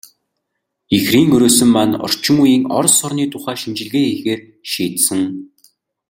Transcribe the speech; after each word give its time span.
Ихрийн 0.97 1.29
өрөөсөн 1.35 1.69
маань 1.75 1.95
орчин 2.05 2.37
үеийн 2.43 2.63
Орос 2.77 2.97
орны 3.05 3.23
тухай 3.33 3.55
шинжилгээ 3.61 4.05
хийхээр 4.09 4.41
шийдсэн. 4.71 5.19